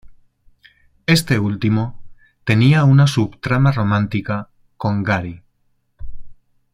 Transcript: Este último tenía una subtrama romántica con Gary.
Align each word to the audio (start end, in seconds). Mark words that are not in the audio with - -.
Este 1.05 1.37
último 1.37 2.01
tenía 2.43 2.85
una 2.85 3.05
subtrama 3.05 3.71
romántica 3.71 4.49
con 4.75 5.03
Gary. 5.03 5.43